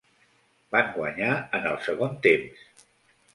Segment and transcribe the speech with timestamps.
[0.75, 2.65] Van guanyar en el segon temps.